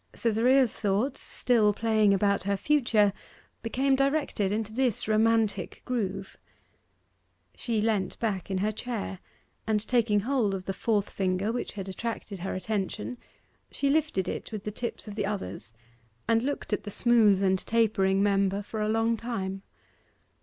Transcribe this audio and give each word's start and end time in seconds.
Cytherea's 0.15 0.73
thoughts, 0.73 1.19
still 1.21 1.73
playing 1.73 2.11
about 2.11 2.41
her 2.41 2.57
future, 2.57 3.13
became 3.61 3.95
directed 3.95 4.51
into 4.51 4.73
this 4.73 5.07
romantic 5.07 5.83
groove. 5.85 6.37
She 7.55 7.81
leant 7.81 8.17
back 8.17 8.49
in 8.49 8.57
her 8.57 8.71
chair, 8.71 9.19
and 9.67 9.79
taking 9.87 10.21
hold 10.21 10.55
of 10.55 10.65
the 10.65 10.73
fourth 10.73 11.11
finger, 11.11 11.51
which 11.51 11.73
had 11.73 11.87
attracted 11.87 12.39
her 12.39 12.55
attention, 12.55 13.19
she 13.69 13.91
lifted 13.91 14.27
it 14.27 14.51
with 14.51 14.63
the 14.63 14.71
tips 14.71 15.07
of 15.07 15.13
the 15.13 15.27
others, 15.27 15.71
and 16.27 16.41
looked 16.41 16.73
at 16.73 16.81
the 16.81 16.89
smooth 16.89 17.43
and 17.43 17.59
tapering 17.59 18.23
member 18.23 18.63
for 18.63 18.81
a 18.81 18.89
long 18.89 19.15
time. 19.17 19.61